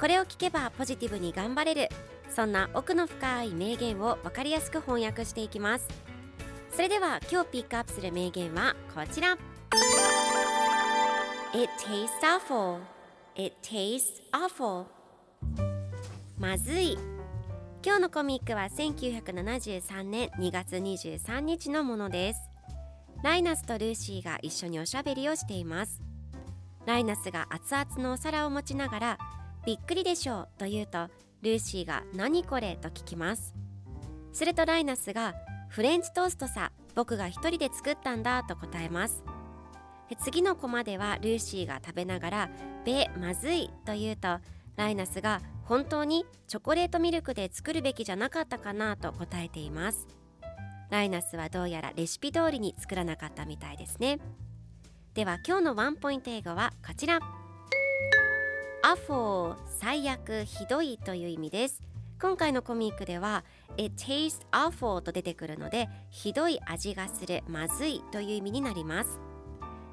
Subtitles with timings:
[0.00, 1.88] これを聞けばポジティブに頑張れる。
[2.30, 5.88] そんな奥の深い名言を分かりやすく翻訳していきます。
[6.70, 9.36] それでは今日ピックアップする名言はこちら。
[11.52, 12.78] It tastes awful.
[13.34, 14.86] It tastes awful.
[16.38, 16.96] まずい。
[17.84, 22.40] 今日のコミックは1973年2月23日のものです。
[23.24, 26.00] ライナスとルーシーが一緒におしゃべりをしています。
[26.86, 29.18] ライナスが熱々のお皿を持ちながら
[29.66, 30.40] びっくりでしょ。
[30.42, 31.08] うと言うと
[31.42, 33.54] ルーシーが何これと聞きます
[34.32, 35.34] するとライナスが
[35.68, 39.22] フレンチトーストさ僕が一人で作ったんだと答えます。
[40.08, 42.50] で次のコマではルーシーが食べながら
[42.84, 44.38] べまずいと言うと
[44.76, 50.06] ライナスが本当にチョコレートミルクで作るべきじゃなかったかなと答えています。
[50.90, 54.18] ライナスはどうやらレシピ通りに作らなかったみたいですね。
[55.12, 57.37] では今日のワンポイント英語はこちら。
[58.88, 61.82] アフォー最悪ひどいという意味です。
[62.18, 63.44] 今回のコミックでは
[63.76, 69.20] It tastes awful と出てくるのでひどい味がするまずいという意味になります。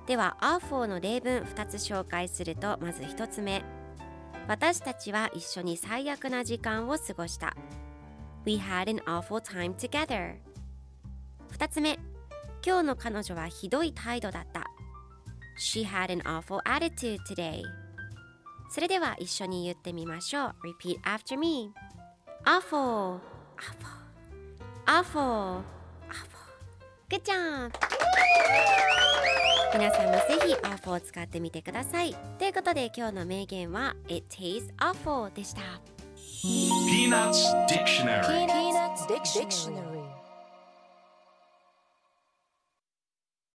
[0.08, 3.66] では awful の例文2つ紹介するとまず1つ目。
[4.48, 7.54] 私たちは一緒に最悪な時間を過ごした。
[8.46, 10.36] We had an awful time together.
[11.52, 12.00] 2つ目。
[12.66, 14.72] 今日の彼女はひどい態度だった。
[15.60, 17.62] She had an awful attitude today.
[18.76, 21.72] それでは一緒に言ってみましょう Repeat after me
[22.44, 23.22] awful
[23.56, 24.04] awful
[24.86, 25.62] awful
[26.10, 26.44] awful
[27.10, 27.72] Good job
[29.74, 35.62] 皆さんもぜひ awful を使ってみてくださいということで今日の名言は It tastes awful でした
[36.44, 39.75] Peanuts Dictionary Peanuts Dictionary.